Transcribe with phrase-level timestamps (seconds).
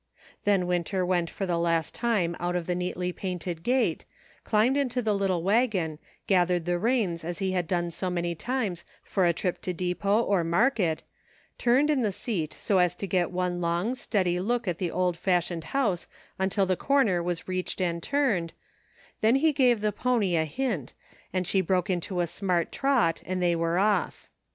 [0.45, 4.03] Then Winter went for the last time out of the neatly painted gate,
[4.43, 8.83] climbed into the little wagon, gathered the reins as he had done so many times
[9.03, 11.03] for a trip to depot or market,
[11.59, 15.17] turned in the seat so as to get one long, steady look at the old
[15.19, 16.07] fash ioned house
[16.39, 18.53] until the corner was reached and turned,
[19.19, 20.95] then he gave the pony a hint,
[21.31, 24.31] and she broke into a smart trot and they were off.